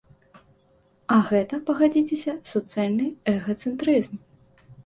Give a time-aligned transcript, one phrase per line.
[1.15, 3.07] А гэта, пагадзіцеся, суцэльны
[3.37, 4.15] эгацэнтрызм.